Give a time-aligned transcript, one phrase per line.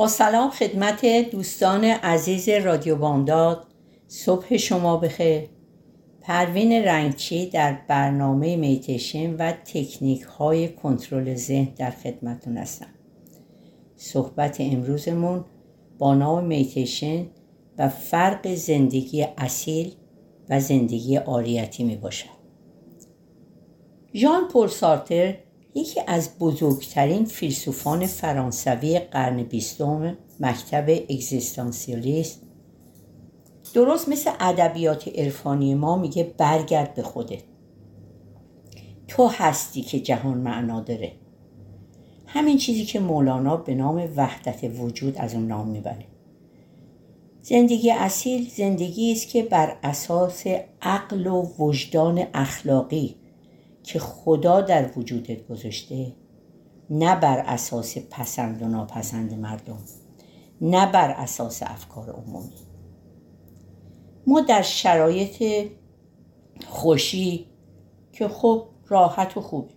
[0.00, 3.66] با سلام خدمت دوستان عزیز رادیو بامداد.
[4.08, 5.48] صبح شما بخیر.
[6.20, 12.86] پروین رنگچی در برنامه مدیتیشن و تکنیک های کنترل ذهن در خدمتون هستم.
[13.96, 15.44] صحبت امروزمون
[15.98, 17.26] با نام مدیتیشن
[17.78, 19.92] و فرق زندگی اصیل
[20.50, 22.40] و زندگی عاریتی می باشد
[24.14, 25.34] ژان پل سارتر
[25.74, 32.42] یکی از بزرگترین فیلسوفان فرانسوی قرن بیستم مکتب اگزیستانسیالیست.
[33.74, 37.42] درست مثل ادبیات عرفانی ما میگه برگرد به خودت.
[39.08, 41.12] تو هستی که جهان معنا داره.
[42.26, 46.04] همین چیزی که مولانا به نام وحدت وجود از اون نام می‌بره.
[47.42, 50.44] زندگی اصیل زندگی است که بر اساس
[50.82, 53.19] عقل و وجدان اخلاقی
[53.82, 56.12] که خدا در وجودت گذاشته
[56.90, 59.78] نه بر اساس پسند و ناپسند مردم
[60.60, 62.56] نه بر اساس افکار عمومی.
[64.26, 65.68] ما در شرایط
[66.66, 67.46] خوشی
[68.12, 69.70] که خب راحت و خوب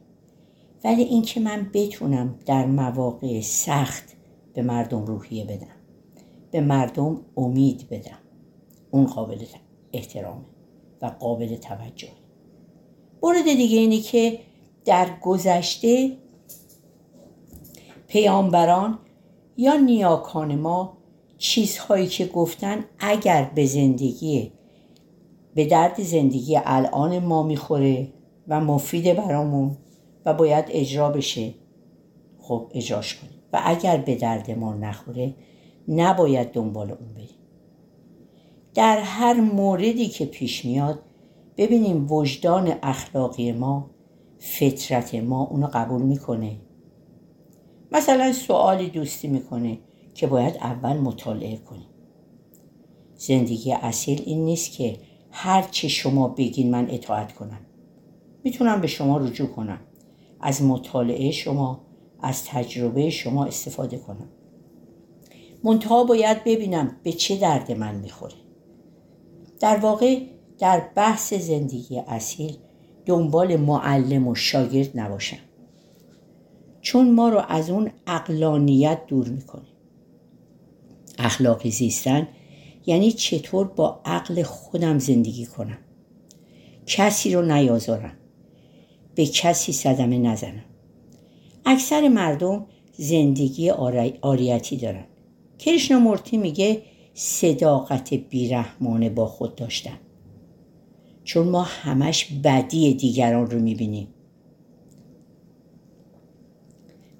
[0.84, 4.04] ولی اینکه من بتونم در مواقع سخت
[4.54, 5.76] به مردم روحیه بدم
[6.52, 8.20] به مردم امید بدم
[8.92, 9.45] اون قابل
[9.94, 10.45] احترامه
[11.02, 12.23] و قابل توجه
[13.24, 14.40] مورد دیگه اینه که
[14.86, 16.12] در گذشته
[18.08, 19.00] پیامبران
[19.58, 20.98] یا نیاکان ما
[21.38, 24.52] چیزهایی که گفتن اگر به زندگی
[25.56, 28.08] به درد زندگی الان ما می‌خوره
[28.48, 29.78] و مفیده برامون
[30.26, 31.54] و باید اجرا بشه
[32.39, 33.39] خب اجراش کنیم.
[33.54, 35.36] و اگر به درد ما نخوره
[35.88, 37.30] نباید دنبال اون بریم.
[38.73, 41.00] در هر موردی که پیش میاد
[41.58, 43.89] ببینیم وجدان اخلاقی ما
[44.39, 46.58] فطرت ما اونو قبول می‌کنه.
[47.91, 49.80] مثلا سوالی دوستی می‌کنه
[50.14, 51.87] که باید اول مطالعه کنیم
[53.15, 54.97] زندگی اصیل این نیست که
[55.31, 57.59] هر چه شما بگین من اطاعت کنم.
[58.43, 59.80] می‌تونم به شما رجوع کنم.
[60.39, 61.81] از مطالعه شما
[62.20, 64.30] از تجربه شما استفاده کنم.
[65.64, 68.33] منتها باید ببینم به چه درد من می‌خوره.
[69.59, 70.20] در واقع
[70.59, 72.58] در بحث زندگی اصیل
[73.05, 75.39] دنبال معلم و شاگرد نباشم.
[76.81, 79.67] چون ما رو از اون اقلانیت دور می‌کنه.
[81.17, 82.27] اخلاقی زیستن
[82.86, 85.77] یعنی چطور با عقل خودم زندگی کنم.
[86.85, 88.17] کسی رو نیازارم.
[89.15, 90.65] به کسی صدمه نزنم.
[91.65, 92.65] اکثر مردم
[92.97, 93.70] زندگی
[94.21, 95.05] آریتی دارن.
[95.59, 96.81] کرشنامورتی میگه
[97.14, 99.99] صداقت بیرحمانه با خود داشتن.
[101.23, 104.08] چون ما همش بدی دیگران رو می‌بینیم.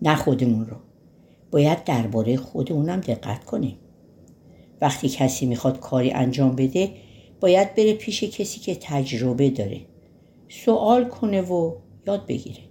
[0.02, 0.78] نه خودمون رو.
[1.52, 3.78] باید درباره خودمونم دقت کنیم.
[4.82, 6.92] وقتی کسی می‌خواد کاری انجام بده
[7.40, 9.82] باید بره پیش کسی که تجربه داره.
[10.50, 11.76] سوال کنه و
[12.08, 12.62] یاد بگیره.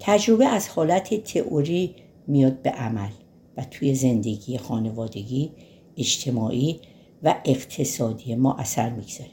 [0.00, 1.94] تجربه از حالت تئوری
[2.26, 3.10] میاد به عمل
[3.56, 5.52] و توی زندگی خانوادگی
[5.96, 6.80] اجتماعی
[7.22, 9.30] و اقتصادی ما اثر می‌گذاره.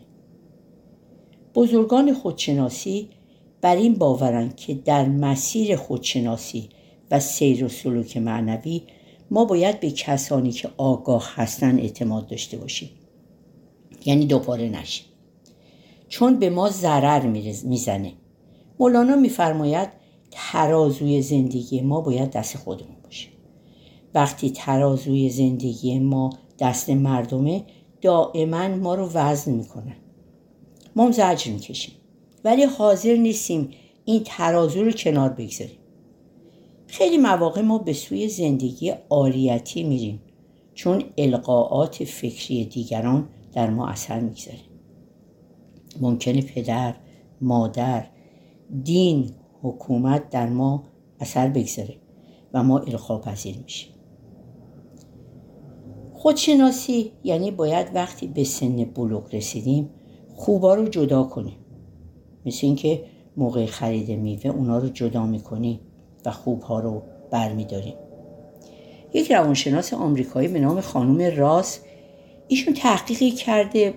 [1.55, 3.09] بزرگان خودشناسی
[3.61, 6.69] بر این باورند که در مسیر خودشناسی
[7.11, 8.81] و سیر و سلوک معنوی
[9.31, 12.89] ما باید به کسانی که آگاه هستن اعتماد داشته باشیم.
[14.05, 15.05] یعنی دوپاره نشیم
[16.07, 17.27] چون به ما ضرر
[17.63, 18.13] می‌زنه.
[18.79, 19.89] مولانا میفرماید
[20.31, 23.27] ترازوی زندگی ما باید دست خودمون باشه.
[24.13, 26.29] وقتی ترازوی زندگی ما
[26.59, 27.63] دست مردمه
[28.01, 29.95] دائما ما رو وزن می‌کنن
[30.99, 31.95] ما هم زجر می‌کشیم.
[32.43, 33.69] ولی حاضر نیستیم
[34.05, 35.77] این ترازو رو کنار بگذاریم.
[36.87, 40.21] خیلی مواقع ما به سوی زندگی آریتی میریم
[40.73, 44.59] چون القاعات فکری دیگران در ما اثر می‌گذاره.
[46.01, 46.95] ممکنه پدر
[47.41, 48.07] مادر
[48.83, 49.31] دین
[49.61, 50.83] حکومت در ما
[51.19, 51.95] اثر بگذاره
[52.53, 53.91] و ما القا پذیر میشیم.
[56.13, 59.89] خودشناسی یعنی باید وقتی به سن بلوغ رسیدیم
[60.39, 61.57] خوبا رو جدا کنیم
[62.45, 63.03] مثل اینکه
[63.37, 65.79] موقع خرید میوه اونا رو جدا می‌کنیم
[66.25, 67.01] و خوبها رو
[67.31, 67.93] برمیداریم
[69.13, 71.79] یک روانشناس آمریکایی به نام خانم راس
[72.47, 73.93] ایشون تحقیقی کرده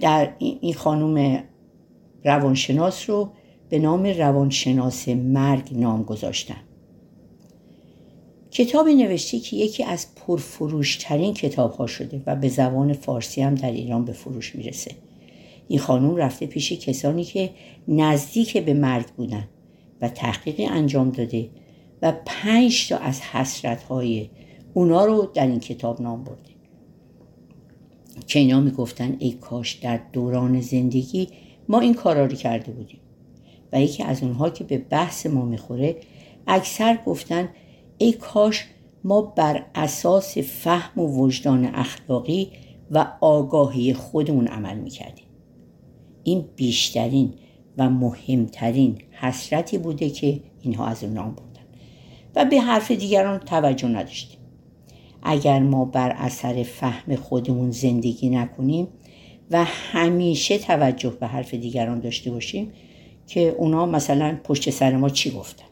[0.00, 1.44] در این خانم
[2.24, 3.30] روانشناس رو
[3.68, 6.65] به نام روانشناس مرگ نام گذاشتن.
[8.50, 13.70] کتابی نوشته که یکی از پرفروشترین کتاب ها شده و به زبان فارسی هم در
[13.70, 14.90] ایران به فروش می‌رسه.
[15.68, 17.50] این خانم رفته پیش کسانی که
[17.88, 19.48] نزدیک به مرگ بودن
[20.00, 21.48] و تحقیقی انجام داده
[22.02, 24.30] و پنج تا از حسرت های
[24.74, 26.40] اونا رو در این کتاب نام برده.
[28.26, 31.28] که اینا می‌گفتن ای کاش در دوران زندگی
[31.68, 33.00] ما این کارا رو کرده بودیم.
[33.72, 35.96] و یکی از اونها که به بحث ما می‌خوره
[36.46, 37.48] اکثر گفتن
[37.98, 38.64] ای کاش
[39.04, 42.50] ما بر اساس فهم و وجدان اخلاقی
[42.90, 45.26] و آگاهی خودمون عمل می‌کردیم.
[46.24, 47.34] این بیشترین
[47.78, 51.66] و مهمترین حسرتی بوده که اینها از اون نام بردن.
[52.36, 54.38] و به حرف دیگران توجه نداشتیم.
[55.22, 58.88] اگر ما بر اثر فهم خودمون زندگی نکنیم
[59.50, 62.72] و همیشه توجه به حرف دیگران داشته باشیم
[63.26, 65.64] که اونا مثلا پشت سر ما چی گفتن؟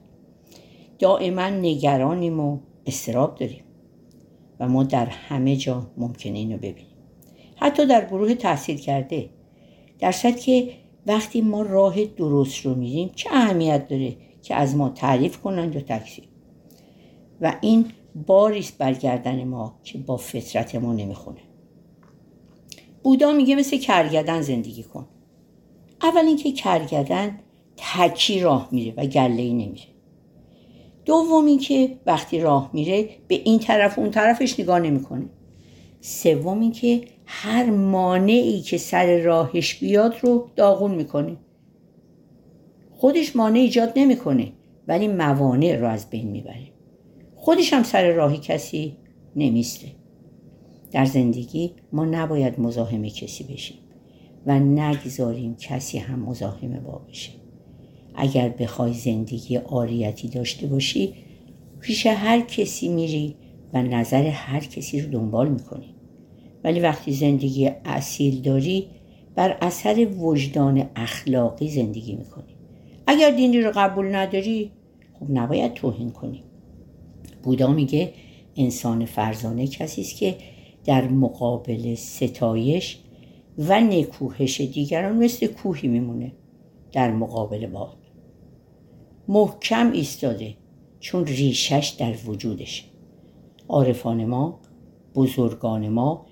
[1.05, 3.65] دائما نگرانیم و استراب داریم.
[4.61, 6.97] و ما در همه جا ممکنه اینو ببینیم.
[7.57, 9.31] حتی در گروه تحصیل کرده.
[9.99, 10.71] درصد که
[11.07, 15.81] وقتی ما راه درست رو میریم چه اهمیت داره که از ما تعریف کنن یا
[15.81, 16.25] تکسیر
[17.41, 17.87] و این
[18.27, 21.41] باریست برگردن ما که با فطرت ما نمی‌خونه.
[23.03, 25.07] بودا میگه مثل کرگدن زندگی کن.
[26.03, 27.41] اول اینکه کرگدن
[27.77, 29.94] تکی راه میره و گله ای نمیره.
[31.05, 35.27] دوم اینکه وقتی راه میره به این طرف اون طرفش نگاه نمی‌کنه.
[36.01, 41.37] سوم اینکه هر مانعی که سر راهش بیاد رو داغون می‌کنه.
[42.93, 44.53] خودش مانع ایجاد نمی‌کنه
[44.89, 46.69] ولی موانع رو از بین می‌بره.
[47.35, 48.97] خودش هم سر راهی کسی
[49.37, 49.89] نمیسته.
[50.93, 53.79] در زندگی ما نباید مزاحم کسی بشیم
[54.47, 57.31] و نگذاریم کسی هم مزاحم با بشه.
[58.15, 61.15] اگر بخوای زندگی آریتی داشته باشی
[61.81, 63.37] پیش هر کسی میری
[63.73, 65.95] و نظر هر کسی رو دنبال می‌کنی.
[66.65, 68.87] ولی وقتی زندگی اصیل داری
[69.35, 72.55] بر اثر وجدان اخلاقی زندگی می‌کنی.
[73.07, 74.71] اگر دینی رو قبول نداری
[75.21, 76.43] خب نباید توهین کنی.
[77.43, 78.13] بودا میگه
[78.57, 80.37] انسان فرزانه کسی است که
[80.85, 82.99] در مقابل ستایش
[83.59, 86.33] و نکوهش دیگران مثل کوهی میمونه.
[86.93, 87.97] در مقابل باد
[89.29, 90.55] محکم ایستاده
[91.01, 92.85] چون ریشش در وجودش.
[93.69, 94.61] عارفان ما
[95.15, 96.27] بزرگان ما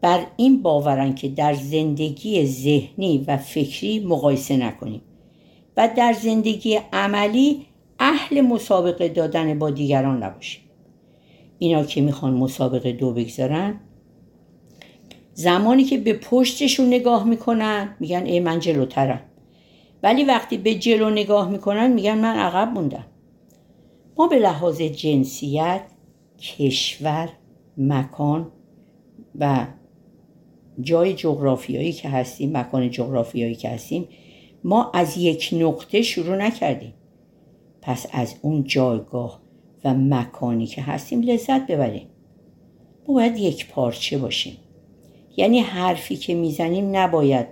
[0.00, 5.02] بر این باورن که در زندگی ذهنی و فکری مقایسه نکنیم
[5.76, 7.66] و در زندگی عملی
[7.98, 10.62] اهل مسابقه دادن با دیگران نباشیم.
[11.58, 13.80] اینا که می‌خوان مسابقه دو بگذارن
[15.34, 19.20] زمانی که به پشتشون نگاه می‌کنن میگن ای من جلوترم.
[20.02, 23.06] ولی وقتی به جلو نگاه می‌کنن میگن من عقب موندم.
[24.18, 25.80] ما به لحاظ جنسیت
[26.38, 27.28] کشور
[27.76, 28.52] مکان
[29.38, 29.66] و
[30.80, 34.08] جای جغرافیایی که هستیم مکان جغرافیایی که هستیم
[34.64, 36.94] ما از یک نقطه شروع نکردیم.
[37.82, 39.40] پس از اون جایگاه
[39.84, 42.06] و مکانی که هستیم لذت ببریم.
[43.08, 44.56] ما باید یک پارچه باشیم.
[45.36, 47.46] یعنی حرفی که می‌زنیم نباید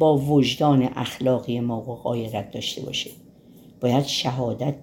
[0.00, 3.10] با وجدان اخلاقی ما غایرت داشته باشه.
[3.80, 4.74] باید شهادت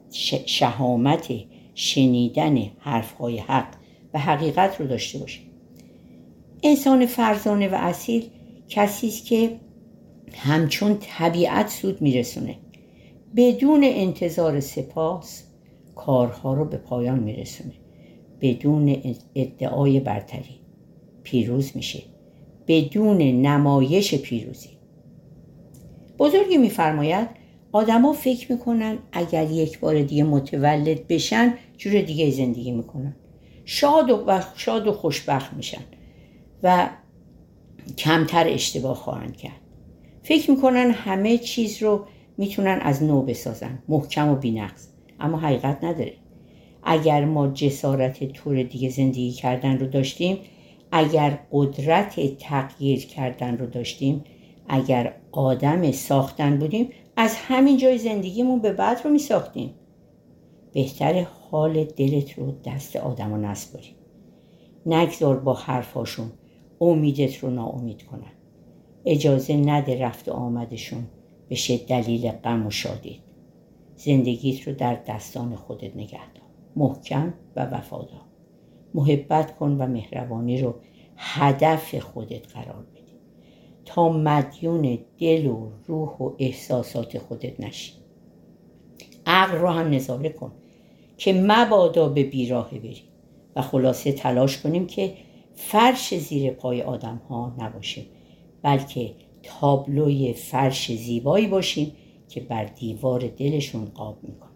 [0.46, 1.34] شهامت
[1.76, 3.68] شنیدن حرفهای حق
[4.14, 5.40] و حقیقت رو داشته باشه.
[6.64, 8.30] انسان فرزانه و اصیل
[8.70, 9.60] کسی است که
[10.34, 12.56] همچون طبیعت سود میرسونه.
[13.36, 15.44] بدون انتظار سپاس
[15.96, 17.74] کارها رو به پایان میرسونه.
[18.42, 20.60] بدون ادعای برتری
[21.24, 22.04] پیروز میشه.
[22.68, 24.77] بدون نمایش پیروزی.
[26.20, 27.28] بزرگی میفرماید
[27.72, 33.16] آدما فکر می‌کنن اگر یک بار دیگه متولد بشن جور دیگه زندگی می‌کنن.
[33.66, 35.82] شاد و, شاد و خوشبخت میشن
[36.64, 36.90] و
[37.98, 39.62] کمتر اشتباه خواهند کرد.
[40.24, 42.06] فکر می‌کنن همه چیز رو
[42.38, 43.84] می‌تونن از نو بسازن.
[43.88, 44.88] محکم و بینقص.
[45.20, 46.14] اما حقیقت نداره.
[46.84, 50.38] اگر ما جسارت طور دیگه زندگی کردن رو داشتیم
[50.92, 54.24] اگر قدرت تغییر کردن رو داشتیم
[54.68, 59.74] اگر آدم ساختن بودیم از همین جای زندگیمون به بعد رو می ساختیم
[60.74, 61.22] بهتر
[61.52, 63.96] حال دلت رو دست آدم رو نسپاری
[64.86, 66.32] نگذار با حرفاشون
[66.82, 68.32] امیدت رو ناامید کنن.
[69.06, 71.08] اجازه نده رفت و آمدشون
[71.50, 73.20] بشه دلیل غم و شادی
[73.96, 76.44] زندگیت رو در دستان خودت نگه دار.
[76.76, 78.22] محکم و وفادار.
[78.94, 80.76] محبت کن و مهربانی رو
[81.16, 82.97] هدف خودت قرار بده.
[83.88, 87.94] تا مدیون دل و روح و احساسات خودت نشی.
[89.26, 90.52] عقل رو هم نظاره کن
[91.18, 93.02] که مبادا به بیراه بری
[93.56, 95.14] و خلاصه تلاش کنیم که
[95.56, 98.02] فرش زیر پای آدم ها نباشه
[98.62, 99.12] بلکه
[99.44, 101.92] تابلوی فرش زیبایی باشیم
[102.30, 104.50] که بر دیوار دلشون قاب می‌کنه.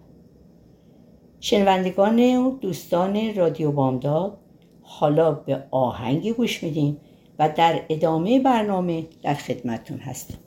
[1.40, 4.38] شنوندگان و دوستان رادیو بامداد
[4.82, 6.98] حالا به آهنگی گوش میدیم.
[7.42, 10.38] و در ادامه برنامه در خدمتتون هستیم.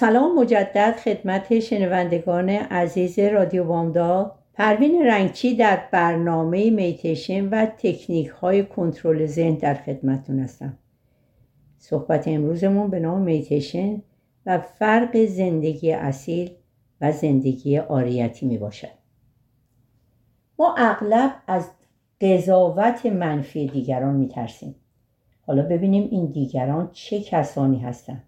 [0.00, 4.32] سلام مجدد خدمت شنوندگان عزیز رادیو بامداد.
[4.54, 10.78] پروین رنگچی در برنامه میتیشن و تکنیک های کنترل ذهن در خدمتتون هستم.
[11.78, 14.02] صحبت امروزمون به نام میتیشن
[14.46, 16.50] و فرق زندگی اصیل
[17.00, 18.96] و زندگی آریتی می باشد
[20.58, 21.70] ما اغلب از
[22.20, 24.74] قضاوت منفی دیگران می ترسیم
[25.40, 28.22] حالا ببینیم این دیگران چه کسانی هستند.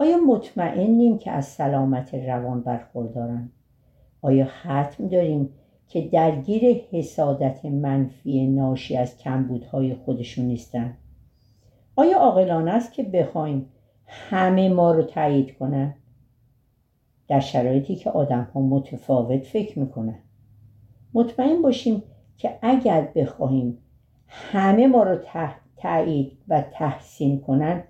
[0.00, 3.52] آیا مطمئنیم که از سلامت روان برخوردارند
[4.22, 5.48] آیا حتم داریم
[5.88, 10.96] که درگیر حسادت منفی ناشی از کمبودهای خودشون نیستن؟
[11.96, 13.66] آیا عاقلانه است که بخوایم
[14.06, 15.94] همه ما رو تایید کنن؟
[17.28, 20.18] در شرایطی که آدم ها متفاوت فکر می‌کنن.
[21.14, 22.02] مطمئن باشیم
[22.36, 23.78] که اگر بخواهیم
[24.26, 25.18] همه ما رو
[25.76, 27.82] تایید و تحسین کنن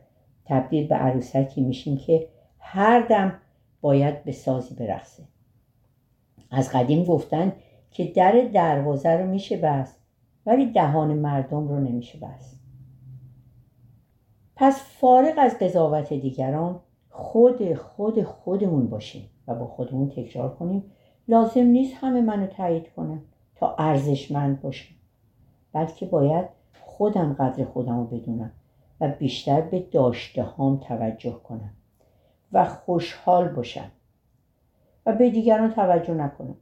[0.50, 2.28] تبدیل به عروسکی میشیم که
[2.58, 3.32] هر دم
[3.80, 5.22] باید به سازی برقصه
[6.50, 7.52] از قدیم گفتن
[7.90, 10.00] که در دروازه رو میشه بست
[10.46, 12.60] ولی دهان مردم رو نمیشه بست.
[14.56, 16.80] پس فارغ از قضاوت دیگران
[17.10, 20.84] خود خود خودمون باشیم و با خودمون تکرار کنیم.
[21.28, 23.20] لازم نیست همه منو تایید کنن
[23.54, 24.94] تا ارزشمند باشم
[25.72, 26.46] بلکه باید
[26.80, 28.52] خودم قدر خودم رو بدونم.
[29.00, 31.72] و بیشتر به داشته هام توجه کنم
[32.52, 33.90] و خوشحال باشم
[35.06, 36.56] و به دیگران توجه نکنم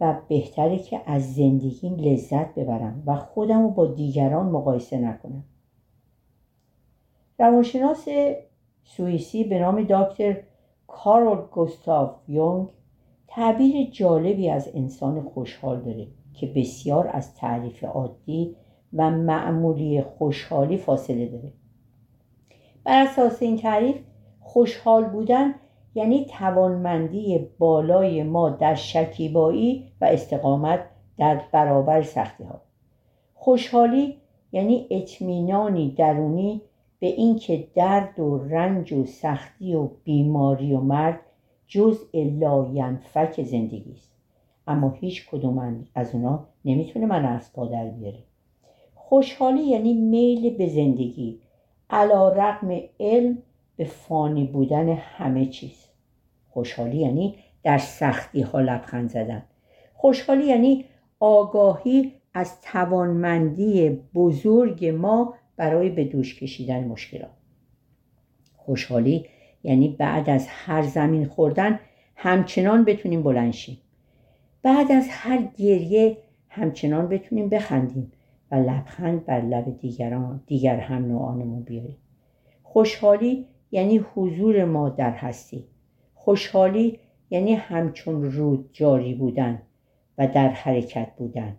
[0.00, 5.44] و بهتره که از زندگیم لذت ببرم و خودم رو با دیگران مقایسه نکنم.
[7.38, 8.08] روانشناس
[8.84, 10.36] سوئیسی به نام دکتر
[10.86, 12.68] کارول گوستاف یونگ
[13.28, 18.56] تعبیر جالبی از انسان خوشحال داره که بسیار از تعریف عادی
[18.94, 21.52] و معمولی خوشحالی فاصله داره.
[22.84, 23.96] بر اساس این تعریف
[24.40, 25.54] خوشحال بودن
[25.94, 30.80] یعنی توانمندی بالای ما در شکیبایی و استقامت
[31.18, 32.60] در برابر سختی ها
[33.34, 34.16] خوشحالی
[34.52, 36.62] یعنی اطمینانی درونی
[37.00, 41.16] به اینکه درد و رنج و سختی و بیماری و مرگ
[41.66, 44.12] جزء لاینفک زندگی است.
[44.66, 48.18] اما هیچ کدوم از اونا نمی‌تونه من از پادر بیاره.
[49.10, 51.40] خوشحالی یعنی میل به زندگی
[51.90, 53.38] علا رقم علم
[53.76, 55.86] به فانی بودن همه چیز.
[56.48, 59.42] خوشحالی یعنی در سختی ها لبخند زدن.
[59.94, 60.84] خوشحالی یعنی
[61.20, 67.30] آگاهی از توانمندی بزرگ ما برای به دوش کشیدن مشکلات.
[68.56, 69.26] خوشحالی
[69.64, 71.80] یعنی بعد از هر زمین خوردن
[72.16, 73.78] همچنان بتونیم بلند شیم.
[74.62, 76.16] بعد از هر گریه
[76.48, 78.12] همچنان بتونیم بخندیم.
[78.50, 81.96] و لبخند بر لب دیگران دیگر هم نوعانمون بیاریم
[82.62, 85.64] خوشحالی یعنی حضور ما در هستی.
[86.14, 86.98] خوشحالی
[87.30, 89.62] یعنی همچون رود جاری بودن
[90.18, 91.56] و در حرکت بودن.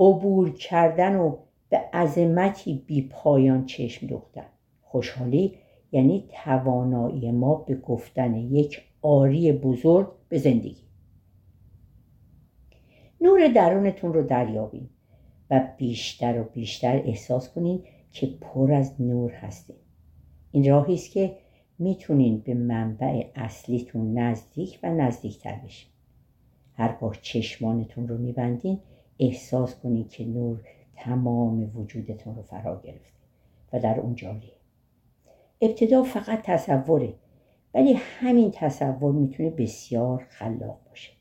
[0.00, 1.36] عبور کردن و
[1.68, 4.46] به عظمتی بی پایان چشم دوختن.
[4.82, 5.58] خوشحالی
[5.92, 10.84] یعنی توانایی ما به گفتن یک آری بزرگ به زندگی.
[13.20, 14.90] نور درونتون رو دریابید
[15.50, 19.76] و بیشتر و بیشتر احساس کنین که پر از نور هستین.
[20.52, 21.36] این راهی است که
[21.78, 25.90] می‌تونین به منبع اصلیتون نزدیک و نزدیکتر بشین.
[26.74, 28.78] هر بار چشمانتون رو میبندین
[29.18, 30.60] احساس کنین که نور
[30.96, 33.20] تمام وجودتون رو فرا گرفته
[33.72, 34.52] و در اون جاریه.
[35.60, 37.14] ابتدا فقط تصوره
[37.74, 41.12] ولی همین تصور می‌تونه بسیار خلاق باشه.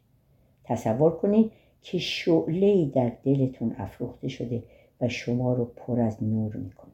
[0.63, 4.63] تصور کنین که شعله در دلتون افروخته شده
[5.01, 6.91] و شما رو پر از نور می‌کنه.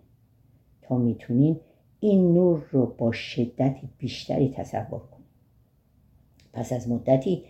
[0.81, 1.59] تا می‌تونین
[1.99, 5.25] این نور رو با شدت بیشتری تصور کنید
[6.53, 7.43] پس از مدتی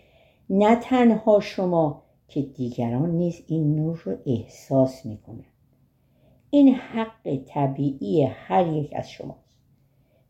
[0.50, 5.44] نه تنها شما که دیگران نیز این نور رو احساس می‌کنن.
[6.50, 9.56] این حق طبیعی هر یک از شماست.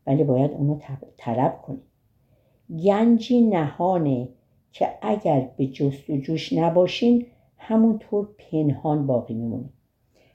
[0.07, 0.79] ولی باید اونو
[1.17, 1.83] طلب کنید
[2.83, 4.29] گنجی نهانه
[4.77, 7.25] که اگر به جستجوش نباشین
[7.57, 9.73] همونطور پنهان باقی میمونید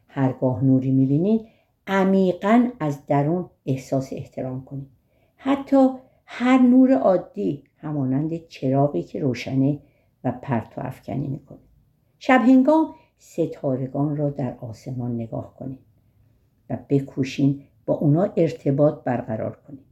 [0.08, 1.46] هرگاه نوری می‌بینید
[1.86, 4.88] عمیقا از درون احساس احترام کنید.
[5.36, 5.88] حتی
[6.26, 9.78] هر نور عادی همانند چراغی که روشنه
[10.24, 11.58] و پرتو افکنی می‌کنه.
[12.18, 15.78] شب هنگام ستارگان را در آسمان نگاه کنید
[16.70, 19.84] و بکوشین با اونا ارتباط برقرار کنید.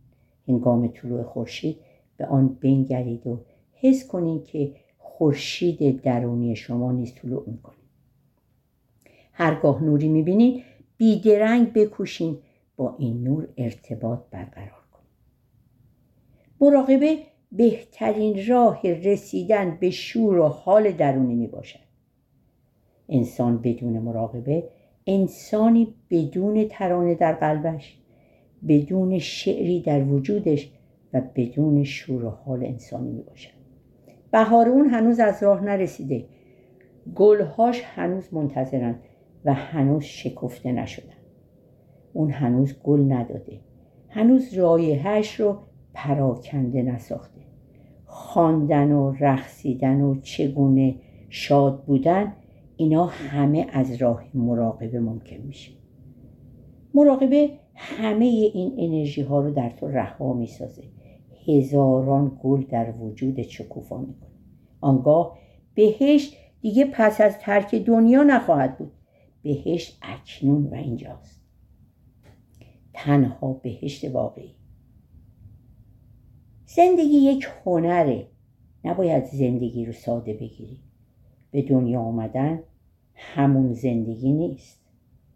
[0.49, 1.77] هنگام طلوع خورشید
[2.17, 3.41] به آن بنگرید و
[3.81, 7.77] حس کنید که خورشید درونی شما نیز طلوع می‌کنه.
[9.33, 10.65] هرگاه نوری می‌بینید
[10.97, 12.39] بیدرنگ بکوشین
[12.77, 15.11] با این نور ارتباط برقرار کنید
[16.61, 17.19] مراقبه
[17.53, 21.91] بهترین راه رسیدن به شور و حال درونی می باشد
[23.09, 24.69] انسان بدون مراقبه
[25.07, 27.99] انسانی بدون ترانه در قلبش
[28.69, 30.73] بدون شعری در وجودش
[31.13, 33.60] و بدون شور و حال انسانی می باشد
[34.33, 36.25] بهار اون هنوز از راه نرسیده.
[37.15, 39.03] گلهاش هنوز منتظرند
[39.45, 41.15] و هنوز شکفته نشدن.
[42.13, 43.61] اون هنوز گل نداده.
[44.09, 45.59] هنوز رایحهش رو
[45.95, 47.41] پراکنده نساخته.
[48.07, 50.95] خواندن و رقصیدن و چگونه
[51.29, 52.33] شاد بودن
[52.77, 55.73] اینا همه از راه مراقبه ممکن میشه.
[56.95, 60.83] مراقبه همه این انرژی ها رو در تو رها می‌سازه.
[61.59, 64.31] هزاران گل در وجود شکوفا می‌کنه.
[64.81, 65.39] آنگاه
[65.75, 68.93] بهشت دیگه پس از ترک دنیا نخواهد بود.
[69.43, 71.41] بهشت اکنون و اینجاست.
[72.93, 74.55] تنها بهشت واقعی.
[76.67, 78.27] زندگی یک هنره.
[78.85, 80.81] نباید زندگی رو ساده بگیری.
[81.51, 82.63] به دنیا آمدن
[83.15, 84.81] همون زندگی نیست.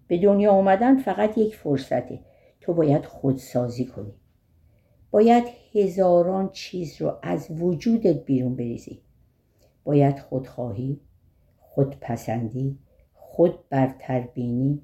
[0.06, 2.20] به دنیا آمدن فقط یک فرصته.
[2.60, 4.12] تو باید خودسازی کنی.
[5.10, 9.00] باید هزاران چیز رو از وجودت بیرون بریزی.
[9.84, 11.00] باید خودخواهی
[11.58, 12.78] خودپسندی
[13.14, 14.82] خود برتربینی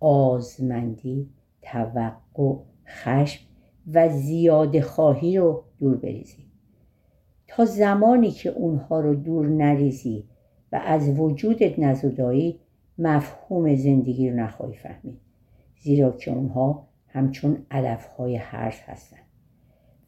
[0.00, 1.30] آزمندی
[1.62, 2.54] توقع
[2.86, 3.44] خشم
[3.92, 6.44] و زیاده خواهی رو دور بریزی.
[7.46, 10.24] تا زمانی که اونها رو دور نریزی
[10.72, 12.60] و از وجودت نزدایی
[12.98, 15.20] مفهوم زندگی رو نخواهی فهمید.
[15.80, 19.31] زیرا که اونها همچون علفهای هرز هستند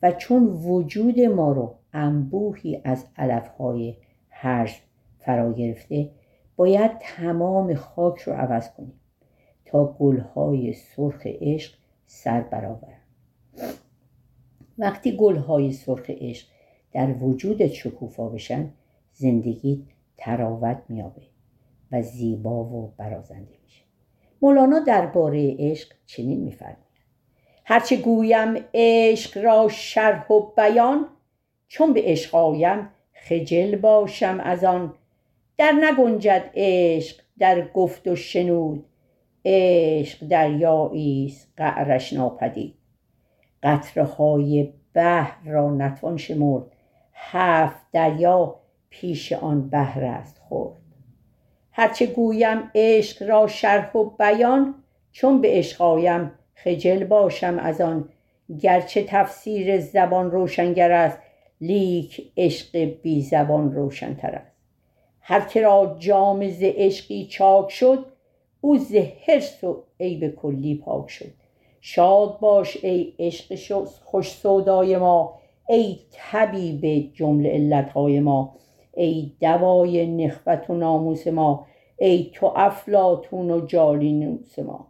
[0.04, 3.96] و چون وجود ما رو انبوهی از علفهای
[4.28, 4.72] هرز
[5.18, 6.10] فرا گرفته
[6.56, 9.00] باید تمام خاک رو عوض کنیم
[9.64, 11.74] تا گلهای سرخ عشق
[12.06, 13.00] سر برآورند.
[14.78, 16.48] وقتی گلهای سرخ عشق
[16.92, 18.70] در وجودت شکوفا بشن
[19.12, 19.86] زندگی
[20.16, 21.22] تراوت میابه
[21.92, 23.84] و زیبا و برازنده میشه.
[24.42, 26.83] مولانا درباره عشق چنین میفرماید.
[27.64, 31.06] هرچه گویم عشق را شرح و بیان
[31.68, 34.94] چون به عشق آیم خجل باشم از آن.
[35.58, 38.84] در نگنجد عشق در گفت و شنود
[39.44, 42.74] عشق دریایی است قعرش ناپدید.
[43.62, 46.64] قطره های بحر را نتوان شمرد
[47.12, 50.76] هفت دریا پیش آن بحر است خورد.
[51.72, 54.74] هرچه گویم عشق را شرح و بیان
[55.12, 56.32] چون به عشق آیم
[56.64, 58.08] خجل باشم از آن.
[58.60, 61.18] گرچه تفسیر زبان روشنگر است
[61.60, 64.52] لیک عشق بی زبان روشنتر است.
[65.20, 68.06] هر که را جام ز عشقی چاک شد
[68.60, 68.94] او ز
[69.26, 71.30] حرص و عیب کلی پاک شد.
[71.80, 75.38] شاد باش ای عشق خوش سودای ما.
[75.68, 78.56] ای طبیب جمله علتهای ما.
[78.94, 81.66] ای دوای نخوت و ناموس ما.
[81.98, 84.88] ای تو افلاتون و جالینوس ما.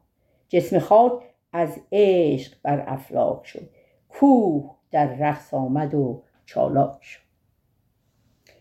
[0.49, 3.69] جسم خاک از عشق بر افلاک شد.
[4.09, 7.21] کوه در رقص آمد و چالاک شد.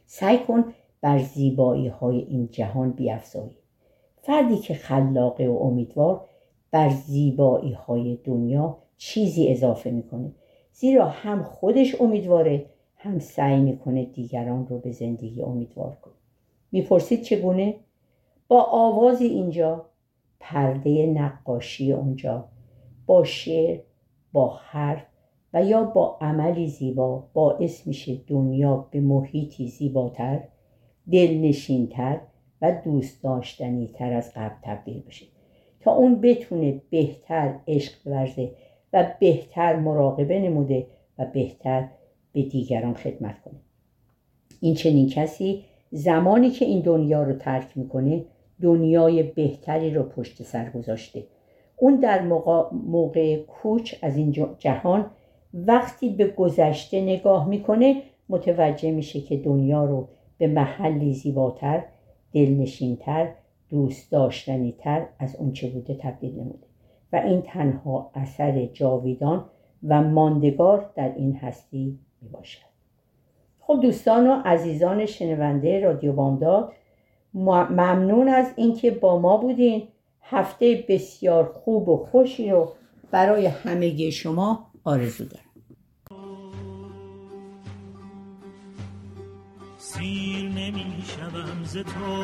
[0.05, 3.57] سعی کن بر زیبایی های این جهان بیافزایی
[4.21, 6.25] فردی که خلاقه و امیدوار
[6.71, 10.31] بر زیبایی های دنیا چیزی اضافه می‌کنه.
[10.73, 12.65] زیرا هم خودش امیدواره
[12.97, 16.13] هم سعی می‌کنه دیگران رو به زندگی امیدوار کنه.
[16.71, 17.75] می‌پرسید چگونه؟
[18.47, 19.85] با آوازی اینجا
[20.39, 22.52] پرده نقاشی اونجا.
[23.05, 23.79] با شعر
[24.33, 25.05] با حرف
[25.53, 30.43] و یا با عملی زیبا باعث میشه دنیا به محیطی زیباتر
[31.11, 32.19] دلنشینتر
[32.61, 35.25] و دوست داشتنی تر از قبل تبدیل بشه.
[35.79, 38.51] تا اون بتونه بهتر عشق ورزه
[38.93, 40.87] و بهتر مراقبه نموده
[41.17, 41.89] و بهتر
[42.33, 43.59] به دیگران خدمت کنه.
[44.61, 48.25] این چنین کسی زمانی که این دنیا رو ترک می‌کنه
[48.61, 51.23] دنیای بهتری رو پشت سر گذاشته.
[51.83, 52.21] اون در
[52.71, 55.05] موقع کوچ از این جهان
[55.53, 61.83] وقتی به گذشته نگاه می‌کنه متوجه میشه که دنیا رو به محلی زیباتر
[62.33, 63.29] دلنشینتر
[63.69, 66.67] دوست داشتنیتر از اونچه بوده تبدیل نموده.
[67.13, 69.45] و این تنها اثر جاویدان
[69.87, 72.73] و ماندگار در این هستی می باشد
[73.59, 76.73] خب دوستان و عزیزان شنونده رادیو بامداد
[77.33, 79.87] ممنون از اینکه با ما بودین.
[80.23, 82.73] هفته بسیار خوب و خوشی رو
[83.11, 85.43] برای همگی شما آرزو دارم.
[89.77, 91.03] سیر نمی
[91.63, 92.23] ز تو.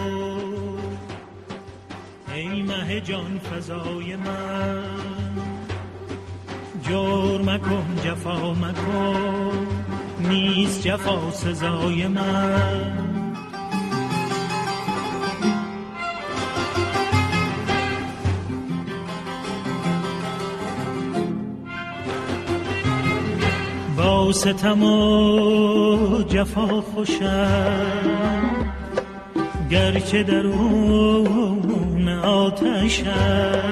[2.33, 4.83] ای مه جان فضای من.
[6.83, 9.67] جور مکن جفا مکن.
[10.19, 13.18] نیست جفا سزای من.
[24.31, 27.85] ستم و جفا خوشم.
[29.71, 33.63] گرچه درون آتشم.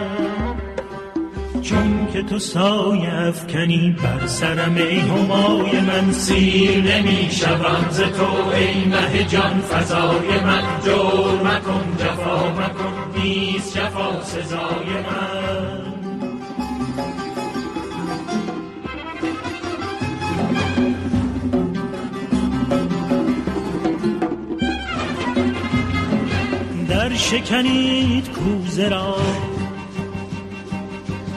[1.62, 8.50] چون که تو سایه افکنی بر سرم ای همای من سیر نمی شوم ز تو
[8.56, 13.20] ای مه جان فضای من جور مکن جفا مکن.
[13.20, 15.77] نیست جفا سزای من.
[27.18, 29.16] شکنید کوزه را.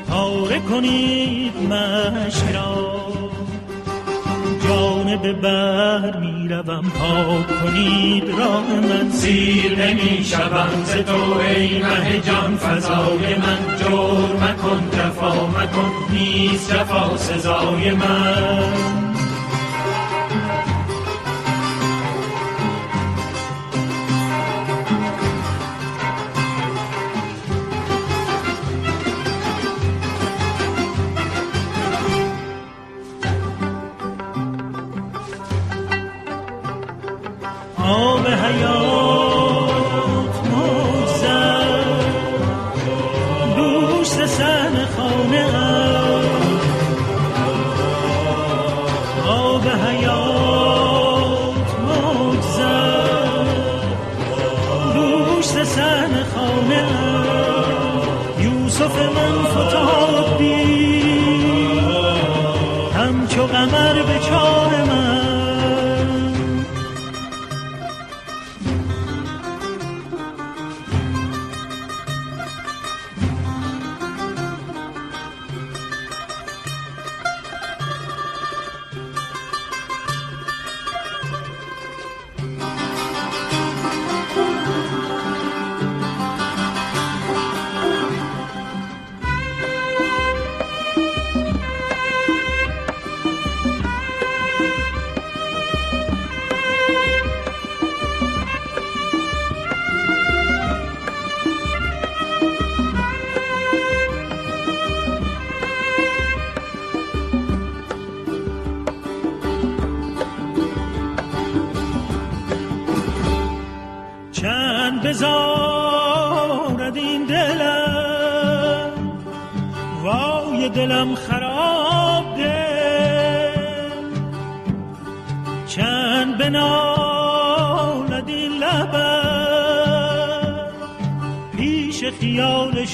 [0.09, 3.01] پاره کنید مشک را.
[4.69, 12.21] جانب بر می روم پاک کنید راه من سیر نمی شوم ز تو ای مه
[12.21, 12.57] جان.
[12.57, 19.10] فضای من جور مکن جفا مکن نیست جفا سزای من.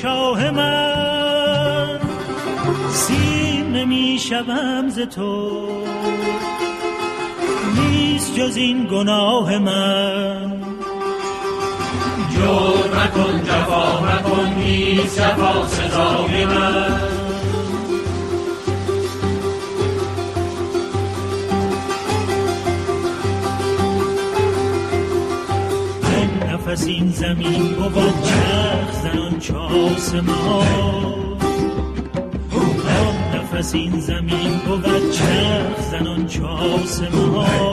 [0.02, 2.00] شاه من.
[2.90, 5.68] سیم نمی شوم ز تو.
[7.76, 10.52] نیست جز این گناه من.
[12.30, 17.15] جور مکن جفا مکن نیست جفا سزای من.
[27.16, 31.38] زمین بود چرخ زنان چه آسمان
[33.34, 37.66] نفس این زمین بود چرخ زنان چه آسمان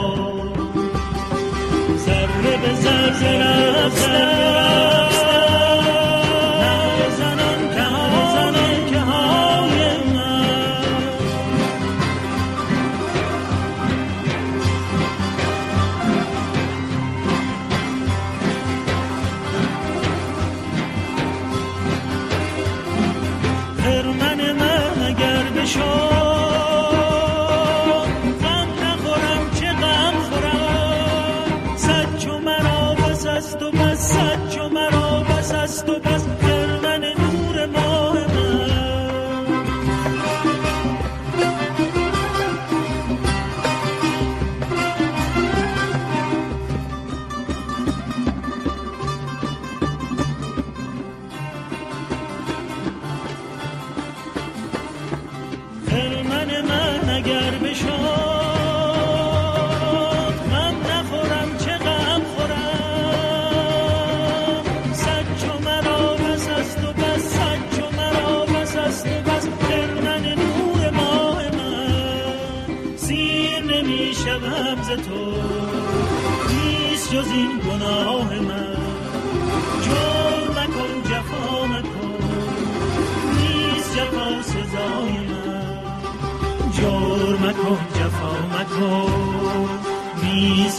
[25.74, 26.03] show.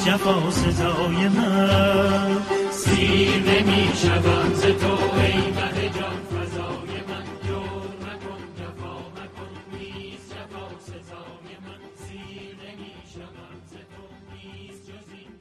[0.06, 2.38] جفا سزای من.
[2.72, 7.26] سیر نمی شوم ز تو ای مه جان فضای من.
[7.48, 9.54] جور مکن جفا مکن.
[9.74, 11.82] نیست جفا سزای من.
[12.08, 14.04] سیر نمی شوم ز تو.
[14.34, 15.34] نیست جز این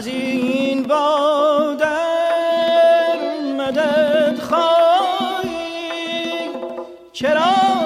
[0.00, 1.88] از این بادر
[3.56, 5.50] مدد خواهی.
[7.12, 7.79] چرا